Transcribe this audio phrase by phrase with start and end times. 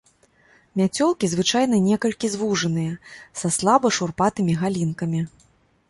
[0.79, 2.93] Мяцёлкі звычайна некалькі звужаныя,
[3.43, 5.21] са слаба шурпатымі галінкамі.